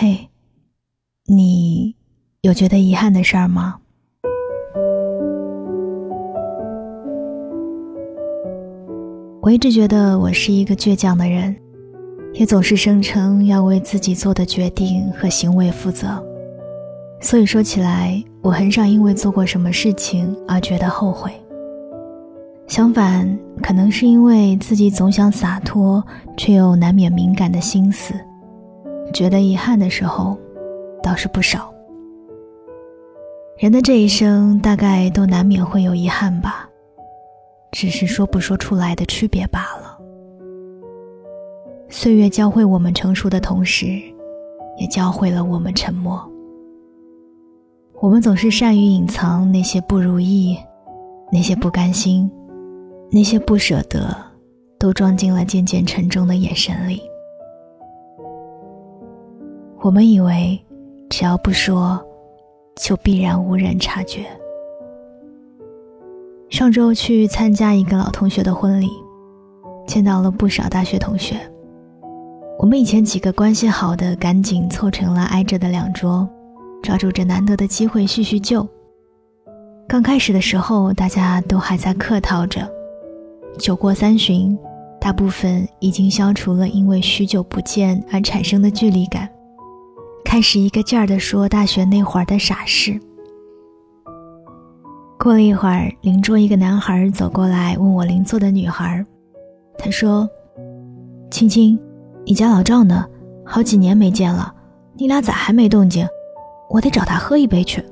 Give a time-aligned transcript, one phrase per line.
[0.00, 0.28] 嘿，
[1.26, 1.92] 你
[2.42, 3.74] 有觉得遗憾的事儿吗？
[9.42, 11.52] 我一直觉得我是一个倔强的人，
[12.34, 16.24] 也总是声称要为自己做的决定和行为负责。
[17.20, 21.32] 所以说起来，我很少因为做过什么事情而觉得后悔。
[22.68, 26.00] 相反，可能是因为自己总想洒脱，
[26.36, 28.14] 却又难免敏感的心思，
[29.12, 30.36] 觉得遗憾的时候
[31.02, 31.72] 倒是不少。
[33.58, 36.68] 人的这一生大概都难免会有遗憾吧，
[37.72, 39.98] 只是说不说出来的区别罢了。
[41.88, 43.86] 岁月教会我们成熟的同时，
[44.76, 46.22] 也教会了我们沉默。
[48.00, 50.56] 我们总是善于隐藏那些不如意，
[51.32, 52.30] 那些不甘心。
[53.10, 54.14] 那些不舍得，
[54.78, 57.00] 都装进了渐渐沉重的眼神里。
[59.80, 60.60] 我们以为，
[61.08, 62.04] 只要不说，
[62.76, 64.26] 就必然无人察觉。
[66.50, 68.90] 上周去参加一个老同学的婚礼，
[69.86, 71.36] 见到了不少大学同学。
[72.58, 76.28] 我们以前几个关系好的，赶紧凑成了挨着的两桌，
[76.82, 78.66] 抓住这难得的机会叙叙旧。
[79.86, 82.68] 刚开始的时候，大家都还在客套着。
[83.58, 84.58] 酒过三巡，
[85.00, 89.28] 大部分已经消除了因为许久不见而产生的距离感，
[90.28, 93.00] 开始一个劲儿地说大学那会儿的傻事。
[95.18, 99.02] 过了一会儿，邻桌一个男孩走过来问我邻座的女孩，
[99.78, 100.28] 他说
[101.32, 101.80] ：“青青，
[102.26, 103.06] 你家老赵呢？
[103.42, 104.54] 好几年没见了，
[104.98, 106.06] 你俩咋还没动静？
[106.68, 107.82] 我得找他喝一杯去。”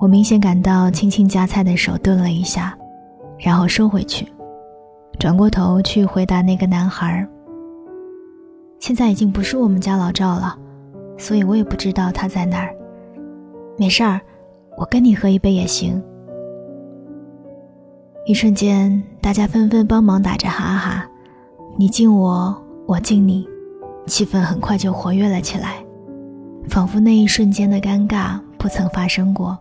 [0.00, 2.74] 我明显感到青青夹菜的手顿了一下。
[3.38, 4.26] 然后收回去，
[5.18, 7.28] 转过头去回答那个男孩。
[8.80, 10.58] 现在已经不是我们家老赵了，
[11.16, 12.74] 所以我也不知道他在哪儿。
[13.78, 14.20] 没事儿，
[14.76, 16.02] 我跟你喝一杯也行。
[18.26, 21.06] 一瞬间，大家纷纷帮忙打着哈哈，
[21.76, 23.46] 你敬我，我敬你，
[24.06, 25.84] 气氛很快就活跃了起来，
[26.68, 29.56] 仿佛那一瞬间的尴尬不曾发生过。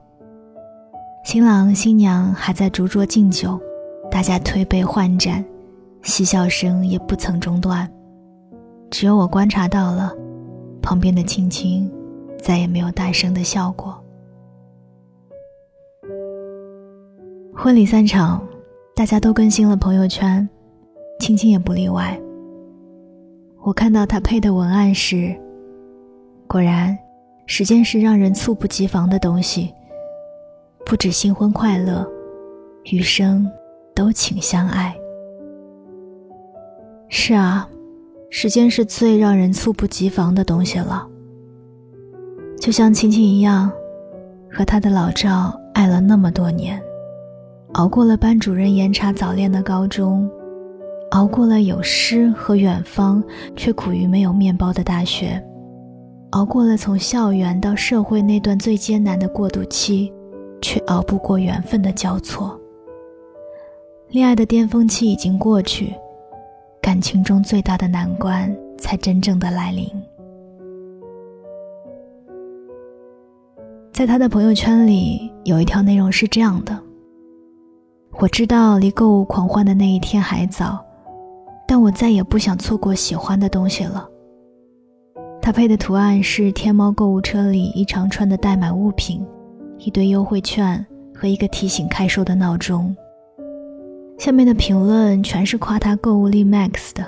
[1.25, 3.59] 新郎新娘还在逐桌敬酒。
[4.12, 5.46] 大家推杯换盏，
[6.01, 7.88] 嬉笑声也不曾中断。
[8.89, 10.13] 只有我观察到了，
[10.81, 11.91] 旁边的青青
[12.41, 14.03] 再也没有大声的笑过。
[17.55, 18.41] 婚礼散场，
[18.95, 20.47] 大家都更新了朋友圈，
[21.19, 22.19] 青青也不例外。
[23.61, 25.35] 我看到他配的文案时，
[26.47, 26.97] 果然，
[27.45, 29.73] 时间是让人猝不及防的东西。
[30.85, 32.07] 不止新婚快乐，
[32.85, 33.50] 余生。
[33.95, 34.95] 都请相爱。
[37.09, 37.69] 是啊，
[38.29, 41.07] 时间是最让人猝不及防的东西了。
[42.59, 43.72] 就像青青一样，
[44.51, 46.81] 和他的老赵爱了那么多年，
[47.73, 50.29] 熬过了班主任严查早恋的高中，
[51.12, 53.23] 熬过了有诗和远方
[53.56, 55.41] 却苦于没有面包的大学，
[56.31, 60.13] 熬过了从校园到社会那段最艰难的过渡期，
[60.62, 62.59] 却熬不过缘分的交错。
[64.09, 65.94] 恋爱的巅峰期已经过去，
[66.81, 69.88] 感情中最大的难关才真正的来临。
[73.91, 76.79] 在他的朋友圈里，有一条内容是这样的
[78.19, 80.84] ：“我知道离购物狂欢的那一天还早，
[81.68, 84.07] 但我再也不想错过喜欢的东西了。”
[85.41, 89.25] 他配的图案是天猫购物车里一长串的代买物品，
[89.78, 92.95] 一堆优惠券和一个提醒开售的闹钟。
[94.19, 97.06] 下面的评论全是夸他购物力 max 的，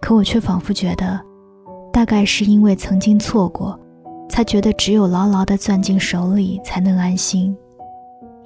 [0.00, 1.18] 可我却仿佛觉得，
[1.92, 3.78] 大概是因为曾经错过，
[4.28, 7.54] 才觉得只有牢牢地攥进手里才能安心；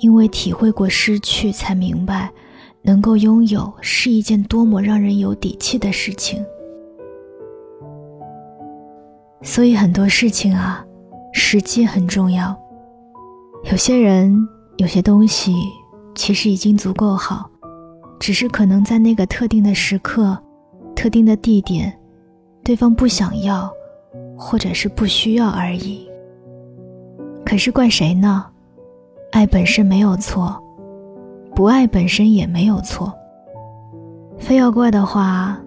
[0.00, 2.31] 因为体会过失去，才明白，
[2.83, 6.44] 能够拥有是一件多么让人有底气的事情。
[9.41, 10.85] 所以很多事情啊，
[11.32, 12.55] 时机很重要。
[13.70, 14.37] 有些人，
[14.76, 15.55] 有些东西。
[16.17, 17.49] 其实已经足够好，
[18.19, 20.37] 只是可能在那个特定的时刻、
[20.97, 21.97] 特定的地点，
[22.65, 23.71] 对方不想要，
[24.37, 26.11] 或者是不需要而已。
[27.45, 28.45] 可是怪谁呢？
[29.31, 30.59] 爱本身没有错，
[31.55, 33.13] 不爱本身也没有错。
[34.39, 35.59] 非要怪的话，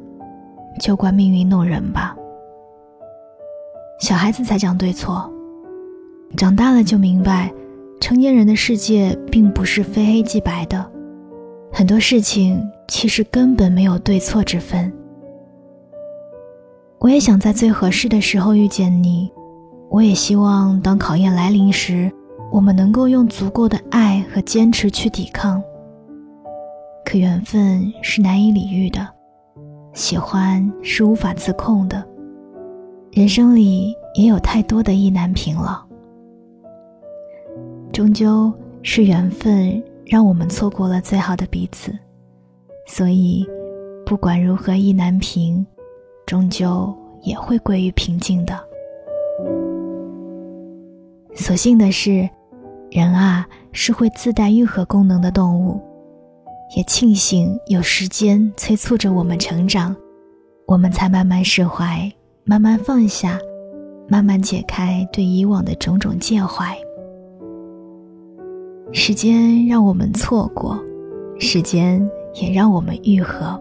[0.82, 2.16] 就怪命运弄人吧。
[4.00, 5.32] 小孩子才讲对错，
[6.36, 7.54] 长大了就明白。
[8.00, 10.90] 成年人的世界并不是非黑即白的，
[11.72, 14.92] 很多事情其实根本没有对错之分。
[17.00, 19.32] 我也想在最合适的时候遇见你，
[19.90, 22.12] 我也希望当考验来临时，
[22.52, 25.62] 我们能够用足够的爱和坚持去抵抗。
[27.06, 29.08] 可缘分是难以理喻的，
[29.94, 32.06] 喜欢是无法自控的，
[33.12, 35.86] 人生里也有太多的意难平了。
[37.92, 38.52] 终究
[38.82, 41.94] 是缘分让我们错过了最好的彼此，
[42.88, 43.46] 所以
[44.06, 45.66] 不管如何意难平，
[46.26, 48.58] 终究也会归于平静的。
[51.36, 52.30] 所幸的是，
[52.92, 55.82] 人啊是会自带愈合功能的动物，
[56.76, 59.96] 也庆幸有时间催促着我们成长，
[60.66, 62.12] 我们才慢慢释怀，
[62.46, 63.40] 慢慢放下，
[64.08, 66.78] 慢慢解开对以往的种种介怀。
[68.92, 70.78] 时间让我们错过，
[71.40, 72.04] 时间
[72.42, 73.60] 也让我们愈合。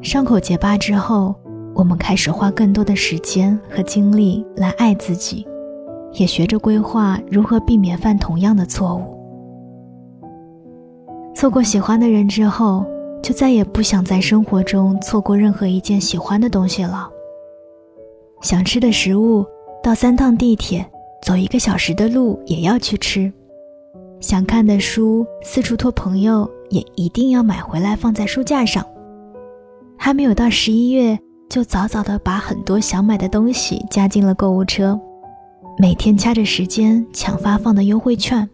[0.00, 1.34] 伤口结疤之后，
[1.74, 5.46] 我们开始花更多的时间和精力来爱自己，
[6.14, 9.02] 也学着规划如何避免犯同样的错误。
[11.34, 12.86] 错过喜欢的人之后，
[13.22, 17.08] 就再也不想在生活中错过任何一件喜欢的东西了。
[18.40, 19.44] 想吃的食物，
[19.82, 20.84] 到三趟地铁，
[21.22, 23.30] 走一个小时的路也要去吃。
[24.22, 28.86] 想看的书，四处托朋友，也一定要买回来放在书架上。
[29.98, 31.18] 还没有到十一月，
[31.50, 34.98] 就早早的把很多想买的东西加进了购物车，
[35.76, 38.48] 每天掐着时间抢发放的优惠券。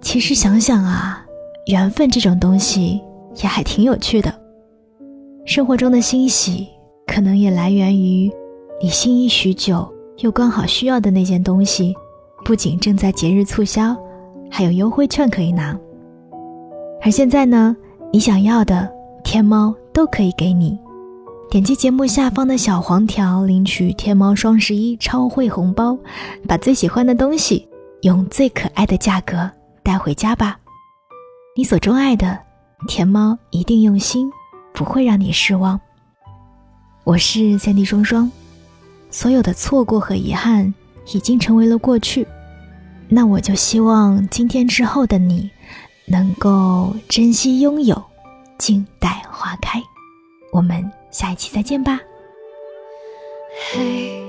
[0.00, 1.22] 其实想想啊，
[1.66, 3.02] 缘分这种东西
[3.36, 4.34] 也还挺有趣的。
[5.44, 6.66] 生活中的欣喜，
[7.06, 8.32] 可能也来源于
[8.82, 9.86] 你心仪许久
[10.20, 11.94] 又刚好需要的那件东西，
[12.42, 13.94] 不仅正在节日促销。
[14.56, 15.78] 还有优惠券可以拿，
[17.02, 17.76] 而现在呢，
[18.10, 18.90] 你想要的
[19.22, 20.78] 天猫都可以给你。
[21.50, 25.94] 点击节目下方的小黄条领取天猫双十一超惠红包，
[26.48, 27.68] 把最喜欢的东西
[28.00, 29.50] 用最可爱的价格
[29.82, 30.58] 带回家吧。
[31.54, 32.38] 你所钟爱的
[32.88, 34.26] 天猫一定用心，
[34.72, 35.78] 不会让你失望。
[37.04, 38.32] 我是三 D 双双，
[39.10, 40.72] 所有的错过和遗憾
[41.12, 42.26] 已经成为了过去。
[43.08, 45.50] 那我就希望今天之后的你，
[46.06, 48.02] 能够珍惜拥有，
[48.58, 49.80] 静待花开。
[50.52, 52.00] 我们下一期再见吧。
[53.72, 54.22] 嘿，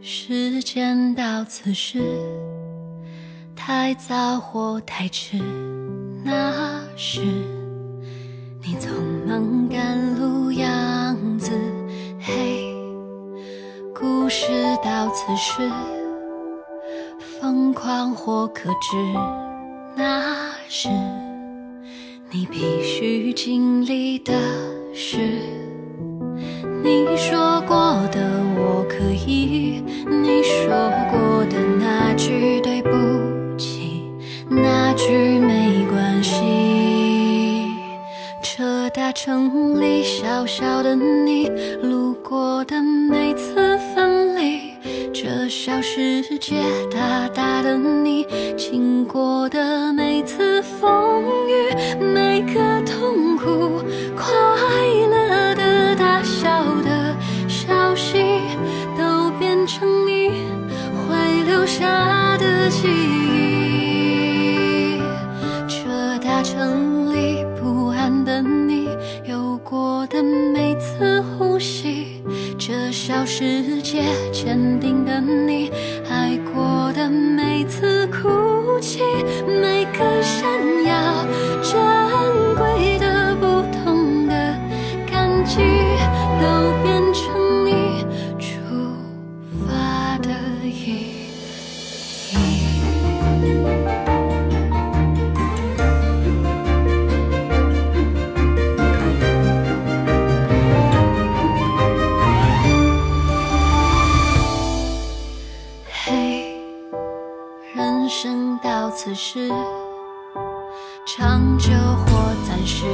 [0.00, 2.00] 时间到此时，
[3.56, 5.36] 太早或太迟，
[6.24, 7.20] 那是
[8.62, 8.88] 你匆
[9.26, 11.50] 忙赶路样子。
[12.20, 12.72] 嘿，
[13.94, 14.46] 故事
[14.82, 15.99] 到此时。
[17.40, 18.96] 疯狂或克制，
[19.96, 20.90] 那是
[22.30, 24.34] 你必须经历的
[24.92, 25.16] 事。
[26.84, 27.76] 你说过
[28.12, 28.20] 的
[28.58, 30.68] 我可以，你说
[31.10, 32.90] 过的那句对不
[33.56, 34.02] 起，
[34.50, 37.70] 那句没关系。
[38.42, 41.48] 车大城里小小的你，
[41.82, 43.69] 路过的每次。
[45.50, 46.62] 小世界，
[46.92, 48.24] 大大的你，
[48.56, 53.82] 经过的每次风雨，每个痛苦、
[54.16, 54.32] 快
[55.10, 57.16] 乐的、大笑的
[57.48, 58.22] 消息，
[58.96, 60.30] 都变成你
[60.94, 63.40] 会留下的记忆。
[65.66, 68.88] 这大城里不安的你，
[69.24, 72.22] 有过的每次呼吸，
[72.56, 74.04] 这小世界。
[75.20, 75.70] 你
[76.08, 79.00] 爱过的每次哭泣，
[109.02, 109.48] 此时，
[111.06, 112.84] 长久或暂时，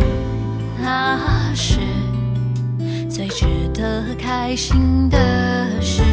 [0.81, 1.81] 那是
[3.11, 3.45] 最值
[3.75, 5.19] 得开心的
[5.83, 6.05] 事。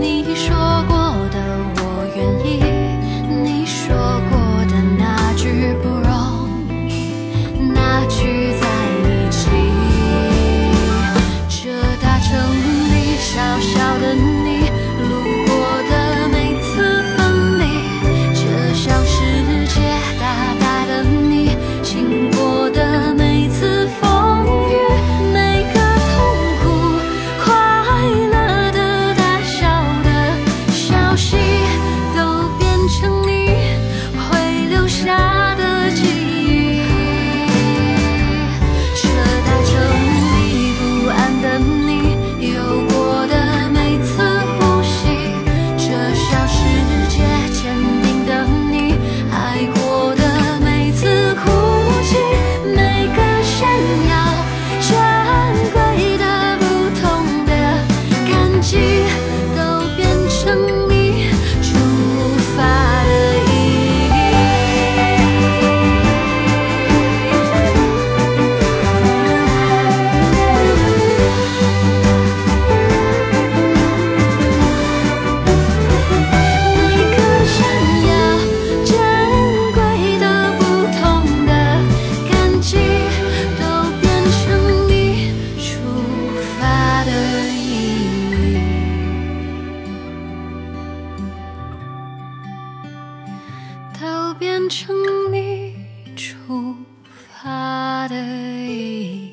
[0.00, 0.56] 你说
[0.88, 0.96] 过
[1.28, 1.38] 的，
[1.76, 1.82] 我
[2.16, 2.69] 愿意。
[94.34, 94.94] 变成
[95.32, 95.74] 你
[96.16, 99.29] 出发的意义。